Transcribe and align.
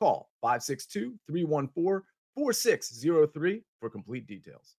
Call 0.00 0.30
562 0.40 1.14
314 1.26 2.02
4603 2.34 3.62
for 3.80 3.90
complete 3.90 4.26
details. 4.26 4.76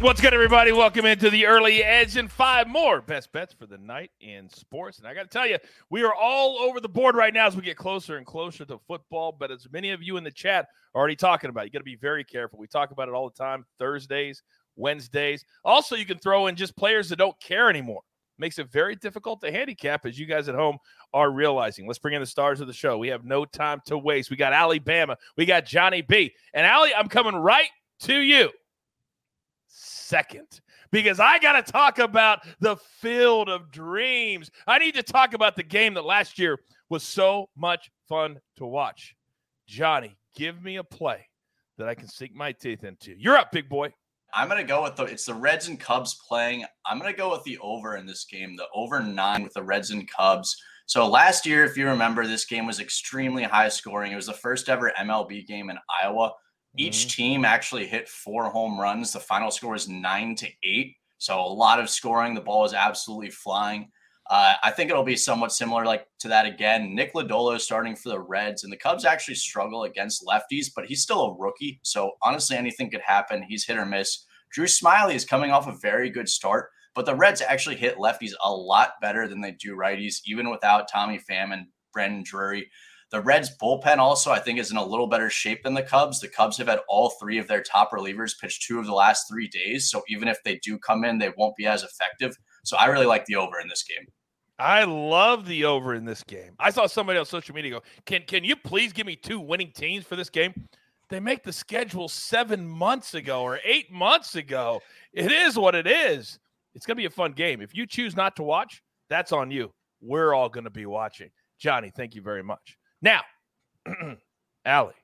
What's 0.00 0.22
good, 0.22 0.32
everybody? 0.32 0.72
Welcome 0.72 1.04
into 1.04 1.28
the 1.28 1.44
early 1.44 1.84
edge 1.84 2.16
and 2.16 2.32
five 2.32 2.66
more 2.66 3.02
best 3.02 3.30
bets 3.32 3.52
for 3.52 3.66
the 3.66 3.76
night 3.76 4.10
in 4.22 4.48
sports. 4.48 4.96
And 4.96 5.06
I 5.06 5.12
got 5.12 5.24
to 5.24 5.28
tell 5.28 5.46
you, 5.46 5.58
we 5.90 6.02
are 6.04 6.14
all 6.14 6.58
over 6.58 6.80
the 6.80 6.88
board 6.88 7.16
right 7.16 7.34
now 7.34 7.46
as 7.46 7.54
we 7.54 7.60
get 7.60 7.76
closer 7.76 8.16
and 8.16 8.24
closer 8.24 8.64
to 8.64 8.78
football. 8.88 9.36
But 9.38 9.50
as 9.50 9.68
many 9.70 9.90
of 9.90 10.02
you 10.02 10.16
in 10.16 10.24
the 10.24 10.30
chat 10.30 10.68
are 10.94 10.98
already 10.98 11.16
talking 11.16 11.50
about, 11.50 11.66
you 11.66 11.70
got 11.70 11.80
to 11.80 11.84
be 11.84 11.96
very 11.96 12.24
careful. 12.24 12.58
We 12.58 12.66
talk 12.66 12.92
about 12.92 13.08
it 13.08 13.14
all 13.14 13.28
the 13.28 13.36
time 13.36 13.66
Thursdays, 13.78 14.42
Wednesdays. 14.76 15.44
Also, 15.64 15.96
you 15.96 16.06
can 16.06 16.18
throw 16.18 16.46
in 16.46 16.56
just 16.56 16.76
players 16.76 17.08
that 17.08 17.16
don't 17.16 17.38
care 17.40 17.68
anymore. 17.68 18.02
Makes 18.38 18.58
it 18.58 18.70
very 18.70 18.96
difficult 18.96 19.42
to 19.42 19.52
handicap, 19.52 20.06
as 20.06 20.18
you 20.18 20.24
guys 20.24 20.48
at 20.48 20.54
home 20.54 20.78
are 21.12 21.30
realizing. 21.30 21.86
Let's 21.86 21.98
bring 21.98 22.14
in 22.14 22.22
the 22.22 22.26
stars 22.26 22.60
of 22.60 22.66
the 22.66 22.72
show. 22.72 22.96
We 22.96 23.08
have 23.08 23.24
no 23.24 23.44
time 23.44 23.82
to 23.86 23.98
waste. 23.98 24.30
We 24.30 24.36
got 24.36 24.54
Alabama, 24.54 25.18
we 25.36 25.44
got 25.44 25.66
Johnny 25.66 26.00
B. 26.00 26.32
And 26.54 26.66
Ali, 26.66 26.94
I'm 26.94 27.08
coming 27.08 27.34
right 27.34 27.68
to 28.00 28.18
you 28.18 28.50
second 29.68 30.60
because 30.90 31.20
I 31.20 31.38
got 31.38 31.64
to 31.64 31.72
talk 31.72 31.98
about 31.98 32.40
the 32.60 32.76
field 32.76 33.48
of 33.48 33.70
dreams. 33.70 34.50
I 34.66 34.78
need 34.78 34.94
to 34.94 35.02
talk 35.02 35.34
about 35.34 35.56
the 35.56 35.62
game 35.62 35.94
that 35.94 36.04
last 36.04 36.38
year 36.38 36.58
was 36.88 37.02
so 37.02 37.48
much 37.56 37.90
fun 38.08 38.40
to 38.56 38.66
watch. 38.66 39.14
Johnny, 39.66 40.16
give 40.34 40.62
me 40.62 40.76
a 40.76 40.84
play 40.84 41.28
that 41.78 41.88
I 41.88 41.94
can 41.94 42.08
sink 42.08 42.34
my 42.34 42.52
teeth 42.52 42.84
into. 42.84 43.14
You're 43.16 43.36
up, 43.36 43.52
big 43.52 43.68
boy. 43.68 43.92
I'm 44.34 44.48
gonna 44.48 44.64
go 44.64 44.82
with 44.82 44.96
the 44.96 45.04
it's 45.04 45.26
the 45.26 45.34
Reds 45.34 45.68
and 45.68 45.78
Cubs 45.78 46.20
playing. 46.28 46.64
I'm 46.86 46.98
gonna 46.98 47.12
go 47.12 47.30
with 47.30 47.44
the 47.44 47.58
over 47.58 47.96
in 47.96 48.06
this 48.06 48.24
game, 48.24 48.56
the 48.56 48.66
over 48.74 49.00
nine 49.00 49.42
with 49.42 49.54
the 49.54 49.62
Reds 49.62 49.90
and 49.90 50.08
Cubs. 50.10 50.56
So 50.86 51.06
last 51.06 51.46
year, 51.46 51.64
if 51.64 51.76
you 51.76 51.86
remember, 51.86 52.26
this 52.26 52.44
game 52.44 52.66
was 52.66 52.80
extremely 52.80 53.44
high 53.44 53.68
scoring. 53.68 54.12
It 54.12 54.16
was 54.16 54.26
the 54.26 54.32
first 54.32 54.68
ever 54.68 54.92
MLB 54.98 55.46
game 55.46 55.70
in 55.70 55.78
Iowa. 56.02 56.32
Each 56.76 57.06
mm-hmm. 57.06 57.22
team 57.22 57.44
actually 57.44 57.86
hit 57.86 58.08
four 58.08 58.50
home 58.50 58.78
runs. 58.80 59.12
The 59.12 59.20
final 59.20 59.50
score 59.50 59.72
was 59.72 59.88
nine 59.88 60.34
to 60.36 60.48
eight. 60.64 60.96
So 61.18 61.38
a 61.38 61.46
lot 61.46 61.78
of 61.78 61.90
scoring. 61.90 62.34
The 62.34 62.40
ball 62.40 62.62
was 62.62 62.74
absolutely 62.74 63.30
flying. 63.30 63.90
Uh, 64.30 64.54
I 64.62 64.70
think 64.70 64.90
it'll 64.90 65.02
be 65.02 65.16
somewhat 65.16 65.52
similar 65.52 65.84
like 65.84 66.06
to 66.20 66.28
that 66.28 66.46
again. 66.46 66.94
Nick 66.94 67.14
Lodolo 67.14 67.60
starting 67.60 67.96
for 67.96 68.10
the 68.10 68.20
Reds, 68.20 68.62
and 68.62 68.72
the 68.72 68.76
Cubs 68.76 69.04
actually 69.04 69.34
struggle 69.34 69.82
against 69.82 70.24
lefties, 70.24 70.68
but 70.74 70.86
he's 70.86 71.02
still 71.02 71.22
a 71.22 71.36
rookie. 71.36 71.80
So 71.82 72.12
honestly, 72.22 72.56
anything 72.56 72.90
could 72.90 73.00
happen. 73.00 73.42
He's 73.42 73.66
hit 73.66 73.76
or 73.76 73.84
miss. 73.84 74.24
Drew 74.52 74.66
Smyly 74.66 75.14
is 75.14 75.24
coming 75.24 75.50
off 75.50 75.66
a 75.66 75.76
very 75.82 76.10
good 76.10 76.28
start, 76.28 76.70
but 76.94 77.06
the 77.06 77.14
Reds 77.16 77.42
actually 77.42 77.74
hit 77.74 77.98
lefties 77.98 78.32
a 78.44 78.52
lot 78.52 78.92
better 79.02 79.26
than 79.26 79.40
they 79.40 79.50
do 79.50 79.74
righties, 79.74 80.20
even 80.26 80.48
without 80.48 80.88
Tommy 80.88 81.18
Pham 81.18 81.52
and 81.52 81.66
Brandon 81.92 82.22
Drury. 82.22 82.70
The 83.10 83.20
Reds 83.20 83.50
bullpen 83.60 83.98
also, 83.98 84.30
I 84.30 84.38
think, 84.38 84.60
is 84.60 84.70
in 84.70 84.76
a 84.76 84.84
little 84.84 85.08
better 85.08 85.28
shape 85.28 85.64
than 85.64 85.74
the 85.74 85.82
Cubs. 85.82 86.20
The 86.20 86.28
Cubs 86.28 86.56
have 86.58 86.68
had 86.68 86.78
all 86.88 87.10
three 87.10 87.38
of 87.38 87.48
their 87.48 87.62
top 87.62 87.90
relievers 87.90 88.38
pitch 88.40 88.64
two 88.64 88.78
of 88.78 88.86
the 88.86 88.94
last 88.94 89.28
three 89.28 89.48
days. 89.48 89.90
So 89.90 90.04
even 90.08 90.28
if 90.28 90.40
they 90.44 90.60
do 90.62 90.78
come 90.78 91.02
in, 91.04 91.18
they 91.18 91.32
won't 91.36 91.56
be 91.56 91.66
as 91.66 91.82
effective. 91.82 92.36
So 92.62 92.76
I 92.76 92.86
really 92.86 93.06
like 93.06 93.24
the 93.24 93.34
over 93.34 93.58
in 93.58 93.66
this 93.66 93.82
game. 93.82 94.06
I 94.60 94.84
love 94.84 95.46
the 95.46 95.64
over 95.64 95.94
in 95.94 96.04
this 96.04 96.22
game. 96.22 96.52
I 96.58 96.70
saw 96.70 96.86
somebody 96.86 97.18
on 97.18 97.24
social 97.24 97.54
media 97.54 97.70
go, 97.70 97.82
"Can 98.04 98.22
can 98.22 98.44
you 98.44 98.56
please 98.56 98.92
give 98.92 99.06
me 99.06 99.16
two 99.16 99.40
winning 99.40 99.72
teams 99.72 100.04
for 100.04 100.16
this 100.16 100.28
game?" 100.28 100.52
They 101.08 101.18
make 101.18 101.42
the 101.42 101.52
schedule 101.52 102.08
seven 102.08 102.68
months 102.68 103.14
ago 103.14 103.42
or 103.42 103.58
eight 103.64 103.90
months 103.90 104.36
ago. 104.36 104.80
It 105.12 105.32
is 105.32 105.58
what 105.58 105.74
it 105.74 105.86
is. 105.86 106.38
It's 106.74 106.86
going 106.86 106.96
to 106.96 107.00
be 107.00 107.06
a 107.06 107.10
fun 107.10 107.32
game. 107.32 107.60
If 107.60 107.74
you 107.74 107.84
choose 107.84 108.14
not 108.14 108.36
to 108.36 108.44
watch, 108.44 108.82
that's 109.08 109.32
on 109.32 109.50
you. 109.50 109.72
We're 110.00 110.34
all 110.34 110.48
going 110.48 110.64
to 110.64 110.70
be 110.70 110.86
watching. 110.86 111.30
Johnny, 111.58 111.90
thank 111.90 112.14
you 112.14 112.22
very 112.22 112.44
much. 112.44 112.78
Now, 113.02 113.22
Allie, 114.64 114.94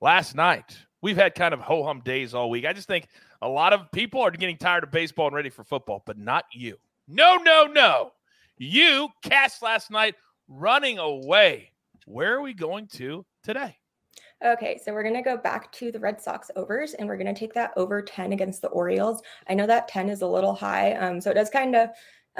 last 0.00 0.34
night 0.34 0.78
we've 1.02 1.16
had 1.16 1.34
kind 1.34 1.52
of 1.52 1.60
ho 1.60 1.84
hum 1.84 2.00
days 2.00 2.32
all 2.32 2.48
week. 2.48 2.64
I 2.64 2.72
just 2.72 2.88
think 2.88 3.08
a 3.42 3.48
lot 3.48 3.72
of 3.72 3.90
people 3.92 4.22
are 4.22 4.30
getting 4.30 4.56
tired 4.56 4.84
of 4.84 4.90
baseball 4.90 5.26
and 5.26 5.36
ready 5.36 5.50
for 5.50 5.64
football, 5.64 6.02
but 6.06 6.16
not 6.16 6.44
you. 6.52 6.78
No, 7.06 7.36
no, 7.36 7.66
no. 7.66 8.12
You 8.62 9.08
cast 9.22 9.62
last 9.62 9.90
night 9.90 10.16
running 10.46 10.98
away. 10.98 11.72
Where 12.04 12.36
are 12.36 12.42
we 12.42 12.52
going 12.52 12.88
to 12.88 13.24
today? 13.42 13.78
Okay, 14.44 14.78
so 14.84 14.92
we're 14.92 15.02
going 15.02 15.14
to 15.14 15.22
go 15.22 15.38
back 15.38 15.72
to 15.72 15.90
the 15.90 15.98
Red 15.98 16.20
Sox 16.20 16.50
overs 16.56 16.92
and 16.92 17.08
we're 17.08 17.16
going 17.16 17.34
to 17.34 17.38
take 17.38 17.54
that 17.54 17.72
over 17.78 18.02
10 18.02 18.34
against 18.34 18.60
the 18.60 18.68
Orioles. 18.68 19.22
I 19.48 19.54
know 19.54 19.66
that 19.66 19.88
10 19.88 20.10
is 20.10 20.20
a 20.20 20.26
little 20.26 20.54
high, 20.54 20.92
um, 20.92 21.22
so 21.22 21.30
it 21.30 21.34
does 21.34 21.48
kind 21.48 21.74
of 21.74 21.88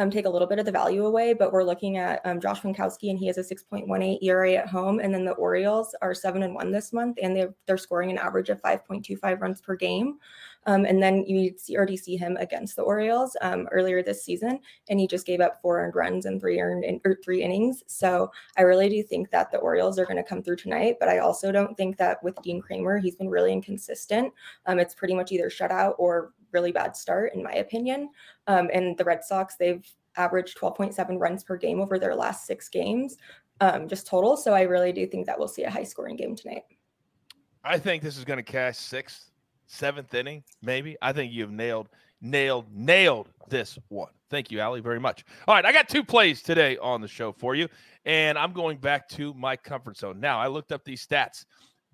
um, 0.01 0.11
take 0.11 0.25
a 0.25 0.31
little 0.31 0.49
bit 0.49 0.59
of 0.59 0.65
the 0.65 0.73
value 0.73 1.05
away, 1.05 1.35
but 1.35 1.53
we're 1.53 1.63
looking 1.63 1.99
at 1.99 2.25
um, 2.25 2.41
Josh 2.41 2.63
Winckowski 2.63 3.11
and 3.11 3.19
he 3.19 3.27
has 3.27 3.37
a 3.37 3.43
6.18 3.43 4.19
ERA 4.23 4.55
at 4.55 4.67
home. 4.67 4.99
And 4.99 5.13
then 5.13 5.27
the 5.27 5.33
Orioles 5.33 5.95
are 6.01 6.15
seven 6.15 6.43
and 6.43 6.55
one 6.55 6.73
this 6.73 6.93
month 6.93 7.19
and 7.23 7.37
they're, 7.37 7.55
they're 7.67 7.77
scoring 7.77 8.11
an 8.11 8.19
average 8.19 8.49
of 8.49 8.63
5.25 8.63 9.41
runs 9.41 9.61
per 9.61 9.77
game. 9.77 10.19
Um, 10.67 10.85
and 10.85 11.03
then 11.03 11.25
you 11.27 11.55
already 11.75 11.97
see 11.97 12.17
him 12.17 12.37
against 12.39 12.77
the 12.77 12.83
Orioles 12.83 13.37
um, 13.41 13.67
earlier 13.73 14.03
this 14.03 14.25
season, 14.25 14.61
and 14.89 15.01
he 15.01 15.07
just 15.07 15.27
gave 15.27 15.41
up 15.41 15.61
four 15.63 15.81
earned 15.81 15.95
runs 15.95 16.27
and 16.27 16.39
three 16.39 16.61
earned 16.61 16.85
in, 16.85 17.01
or 17.05 17.17
three 17.25 17.43
innings. 17.43 17.83
So 17.87 18.31
I 18.59 18.63
really 18.63 18.89
do 18.89 19.03
think 19.03 19.31
that 19.31 19.51
the 19.51 19.59
Orioles 19.59 19.99
are 19.99 20.05
going 20.05 20.19
to 20.19 20.23
come 20.23 20.43
through 20.43 20.57
tonight, 20.57 20.97
but 21.01 21.09
I 21.09 21.19
also 21.19 21.51
don't 21.51 21.77
think 21.77 21.97
that 21.97 22.23
with 22.23 22.41
Dean 22.43 22.61
Kremer, 22.61 22.99
he's 22.99 23.17
been 23.17 23.31
really 23.31 23.53
inconsistent. 23.53 24.33
Um, 24.67 24.79
it's 24.79 24.95
pretty 24.95 25.15
much 25.15 25.33
either 25.33 25.49
shutout 25.49 25.95
or 25.99 26.33
really 26.53 26.73
bad 26.73 26.97
start, 26.97 27.35
in 27.35 27.43
my 27.43 27.53
opinion. 27.55 28.11
Um, 28.47 28.71
and 28.73 28.97
the 28.97 29.05
Red 29.05 29.25
Sox, 29.25 29.57
they've 29.57 29.85
averaged 30.17 30.59
12.7 30.59 31.19
runs 31.19 31.45
per 31.45 31.57
game 31.57 31.81
over 31.81 31.99
their 31.99 32.15
last 32.15 32.47
six 32.47 32.69
games, 32.69 33.17
um, 33.61 33.89
just 33.89 34.07
total. 34.07 34.37
So 34.37 34.53
I 34.53 34.63
really 34.63 34.93
do 34.93 35.07
think 35.07 35.27
that 35.27 35.39
we'll 35.39 35.49
see 35.49 35.65
a 35.65 35.71
high 35.71 35.85
scoring 35.85 36.17
game 36.17 36.35
tonight. 36.35 36.65
I 37.63 37.79
think 37.79 38.03
this 38.03 38.17
is 38.17 38.25
going 38.25 38.39
to 38.39 38.43
cash 38.43 38.79
sixth, 38.79 39.31
seventh 39.67 40.15
inning, 40.15 40.43
maybe. 40.63 40.97
I 41.03 41.13
think 41.13 41.33
you've 41.33 41.53
nailed, 41.53 41.89
nailed, 42.21 42.67
nailed 42.73 43.29
this 43.49 43.79
one. 43.89 44.11
Thank 44.31 44.51
you, 44.51 44.61
Ali, 44.61 44.81
very 44.81 45.01
much. 45.01 45.25
All 45.47 45.55
right, 45.55 45.67
I 45.67 45.73
got 45.73 45.89
two 45.89 46.05
plays 46.05 46.43
today 46.43 46.79
on 46.79 47.01
the 47.01 47.09
show 47.09 47.33
for 47.33 47.55
you, 47.55 47.69
and 48.05 48.39
I'm 48.39 48.53
going 48.53 48.79
back 48.79 49.09
to 49.11 49.35
my 49.35 49.57
comfort 49.57 49.99
zone. 49.99 50.21
Now, 50.21 50.39
I 50.39 50.47
looked 50.47 50.73
up 50.73 50.85
these 50.85 51.07
stats. 51.07 51.45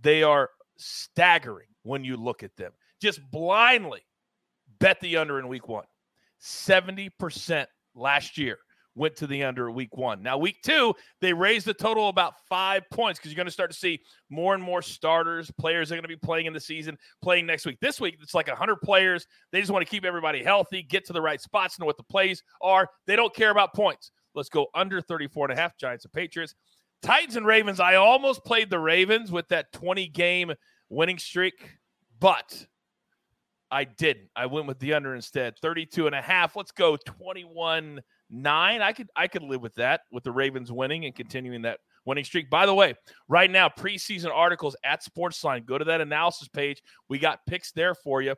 They 0.02 0.22
are 0.22 0.50
staggering 0.76 1.68
when 1.82 2.04
you 2.04 2.16
look 2.16 2.42
at 2.42 2.56
them. 2.56 2.72
Just 3.00 3.20
blindly 3.30 4.02
bet 4.78 5.00
the 5.00 5.16
under 5.16 5.38
in 5.38 5.48
week 5.48 5.68
one. 5.68 5.84
70% 6.42 7.66
last 7.94 8.38
year 8.38 8.58
went 8.96 9.14
to 9.16 9.26
the 9.26 9.44
under 9.44 9.70
week 9.70 9.96
one. 9.96 10.22
Now, 10.22 10.38
week 10.38 10.56
two, 10.64 10.94
they 11.20 11.32
raised 11.32 11.66
the 11.66 11.74
total 11.74 12.08
about 12.08 12.34
five 12.48 12.82
points 12.90 13.18
because 13.18 13.30
you're 13.30 13.36
going 13.36 13.46
to 13.46 13.52
start 13.52 13.70
to 13.70 13.76
see 13.76 14.00
more 14.30 14.54
and 14.54 14.62
more 14.62 14.82
starters, 14.82 15.50
players 15.60 15.92
are 15.92 15.94
going 15.94 16.02
to 16.02 16.08
be 16.08 16.16
playing 16.16 16.46
in 16.46 16.52
the 16.52 16.60
season, 16.60 16.96
playing 17.22 17.46
next 17.46 17.66
week. 17.66 17.78
This 17.80 18.00
week, 18.00 18.16
it's 18.20 18.34
like 18.34 18.48
100 18.48 18.76
players. 18.76 19.26
They 19.52 19.60
just 19.60 19.70
want 19.70 19.84
to 19.84 19.90
keep 19.90 20.04
everybody 20.04 20.42
healthy, 20.42 20.82
get 20.82 21.04
to 21.06 21.12
the 21.12 21.22
right 21.22 21.40
spots, 21.40 21.78
know 21.78 21.86
what 21.86 21.98
the 21.98 22.02
plays 22.04 22.42
are. 22.62 22.88
They 23.06 23.16
don't 23.16 23.34
care 23.34 23.50
about 23.50 23.74
points. 23.74 24.10
Let's 24.34 24.48
go 24.48 24.66
under 24.74 25.00
34 25.00 25.50
and 25.50 25.58
a 25.58 25.60
half 25.60 25.76
Giants 25.76 26.04
and 26.04 26.12
Patriots. 26.12 26.54
Titans 27.02 27.36
and 27.36 27.46
Ravens, 27.46 27.80
I 27.80 27.96
almost 27.96 28.44
played 28.44 28.70
the 28.70 28.78
Ravens 28.78 29.30
with 29.30 29.46
that 29.48 29.72
20 29.72 30.08
game 30.08 30.52
winning 30.88 31.18
streak, 31.18 31.76
but 32.18 32.66
I 33.76 33.84
didn't. 33.84 34.30
I 34.34 34.46
went 34.46 34.66
with 34.66 34.78
the 34.78 34.94
under 34.94 35.14
instead. 35.14 35.58
32 35.60 36.06
and 36.06 36.14
a 36.14 36.22
half. 36.22 36.56
Let's 36.56 36.72
go 36.72 36.96
21 36.96 38.00
9. 38.30 38.80
I 38.80 38.92
could 38.92 39.10
I 39.14 39.28
could 39.28 39.42
live 39.42 39.60
with 39.60 39.74
that 39.74 40.00
with 40.10 40.24
the 40.24 40.32
Ravens 40.32 40.72
winning 40.72 41.04
and 41.04 41.14
continuing 41.14 41.60
that 41.60 41.80
winning 42.06 42.24
streak. 42.24 42.48
By 42.48 42.64
the 42.64 42.72
way, 42.72 42.94
right 43.28 43.50
now 43.50 43.68
preseason 43.68 44.30
articles 44.32 44.76
at 44.82 45.04
Sportsline. 45.04 45.66
Go 45.66 45.76
to 45.76 45.84
that 45.84 46.00
analysis 46.00 46.48
page. 46.48 46.82
We 47.10 47.18
got 47.18 47.44
picks 47.46 47.70
there 47.72 47.94
for 47.94 48.22
you. 48.22 48.34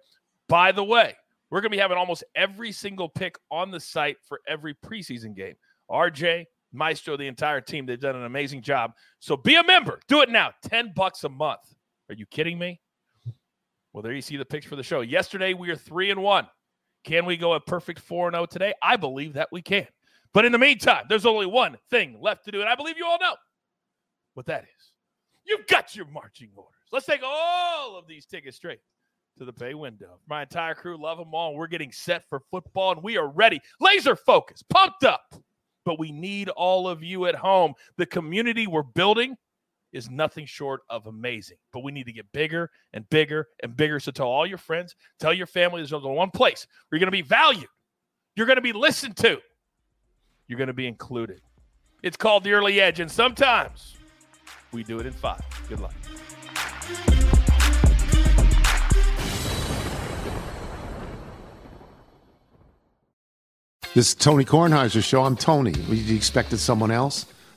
By 0.48 0.72
the 0.72 0.82
way, 0.82 1.14
we're 1.52 1.60
going 1.60 1.70
to 1.70 1.76
be 1.76 1.80
having 1.80 1.98
almost 1.98 2.24
every 2.34 2.72
single 2.72 3.08
pick 3.08 3.38
on 3.48 3.70
the 3.70 3.78
site 3.78 4.16
for 4.26 4.40
every 4.48 4.74
preseason 4.74 5.36
game. 5.36 5.54
RJ, 5.88 6.46
Maestro, 6.72 7.16
the 7.16 7.28
entire 7.28 7.60
team, 7.60 7.86
they've 7.86 8.00
done 8.00 8.16
an 8.16 8.24
amazing 8.24 8.62
job. 8.62 8.90
So 9.20 9.36
be 9.36 9.54
a 9.54 9.62
member. 9.62 10.00
Do 10.08 10.20
it 10.20 10.30
now. 10.30 10.50
10 10.64 10.94
bucks 10.96 11.22
a 11.22 11.28
month. 11.28 11.60
Are 12.08 12.16
you 12.16 12.26
kidding 12.26 12.58
me? 12.58 12.80
Well, 13.98 14.04
there 14.04 14.14
you 14.14 14.22
see 14.22 14.36
the 14.36 14.44
picks 14.44 14.64
for 14.64 14.76
the 14.76 14.82
show. 14.84 15.00
Yesterday 15.00 15.54
we 15.54 15.70
are 15.70 15.74
three 15.74 16.12
and 16.12 16.22
one. 16.22 16.46
Can 17.02 17.26
we 17.26 17.36
go 17.36 17.54
a 17.54 17.60
perfect 17.60 17.98
4 17.98 18.28
and 18.28 18.36
0 18.36 18.46
today? 18.46 18.72
I 18.80 18.94
believe 18.94 19.32
that 19.32 19.48
we 19.50 19.60
can. 19.60 19.88
But 20.32 20.44
in 20.44 20.52
the 20.52 20.58
meantime, 20.58 21.06
there's 21.08 21.26
only 21.26 21.46
one 21.46 21.76
thing 21.90 22.16
left 22.20 22.44
to 22.44 22.52
do, 22.52 22.60
and 22.60 22.68
I 22.68 22.76
believe 22.76 22.96
you 22.96 23.04
all 23.04 23.18
know 23.18 23.34
what 24.34 24.46
that 24.46 24.62
is. 24.62 24.92
You've 25.44 25.66
got 25.66 25.96
your 25.96 26.06
marching 26.06 26.50
orders. 26.54 26.78
Let's 26.92 27.06
take 27.06 27.22
all 27.24 27.98
of 27.98 28.06
these 28.06 28.24
tickets 28.24 28.56
straight 28.56 28.78
to 29.36 29.44
the 29.44 29.52
pay 29.52 29.74
window. 29.74 30.20
My 30.28 30.42
entire 30.42 30.76
crew 30.76 30.96
love 30.96 31.18
them 31.18 31.34
all. 31.34 31.56
We're 31.56 31.66
getting 31.66 31.90
set 31.90 32.22
for 32.28 32.42
football, 32.52 32.92
and 32.92 33.02
we 33.02 33.16
are 33.16 33.26
ready, 33.26 33.60
laser 33.80 34.14
focused, 34.14 34.68
pumped 34.68 35.02
up. 35.02 35.34
But 35.84 35.98
we 35.98 36.12
need 36.12 36.50
all 36.50 36.86
of 36.86 37.02
you 37.02 37.26
at 37.26 37.34
home. 37.34 37.74
The 37.96 38.06
community 38.06 38.68
we're 38.68 38.84
building 38.84 39.36
is 39.92 40.10
nothing 40.10 40.46
short 40.46 40.82
of 40.90 41.06
amazing. 41.06 41.56
But 41.72 41.82
we 41.82 41.92
need 41.92 42.06
to 42.06 42.12
get 42.12 42.30
bigger 42.32 42.70
and 42.92 43.08
bigger 43.10 43.48
and 43.62 43.76
bigger. 43.76 44.00
So 44.00 44.10
tell 44.10 44.28
all 44.28 44.46
your 44.46 44.58
friends, 44.58 44.94
tell 45.18 45.32
your 45.32 45.46
family 45.46 45.80
there's 45.80 45.92
only 45.92 46.10
one 46.10 46.30
place 46.30 46.66
where 46.88 46.96
you're 46.96 47.04
going 47.04 47.12
to 47.12 47.24
be 47.24 47.28
valued, 47.28 47.68
you're 48.36 48.46
going 48.46 48.56
to 48.56 48.62
be 48.62 48.72
listened 48.72 49.16
to, 49.18 49.38
you're 50.46 50.58
going 50.58 50.68
to 50.68 50.72
be 50.72 50.86
included. 50.86 51.40
It's 52.02 52.16
called 52.16 52.44
the 52.44 52.52
early 52.52 52.80
edge, 52.80 53.00
and 53.00 53.10
sometimes 53.10 53.96
we 54.72 54.84
do 54.84 54.98
it 55.00 55.06
in 55.06 55.12
five. 55.12 55.40
Good 55.68 55.80
luck. 55.80 55.94
This 63.94 64.10
is 64.10 64.14
Tony 64.14 64.44
Kornheiser's 64.44 65.04
show. 65.04 65.24
I'm 65.24 65.34
Tony. 65.34 65.72
You 65.72 66.14
expected 66.14 66.58
someone 66.58 66.92
else? 66.92 67.26